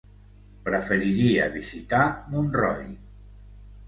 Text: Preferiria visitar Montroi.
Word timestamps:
Preferiria 0.69 1.45
visitar 1.57 1.99
Montroi. 2.31 2.89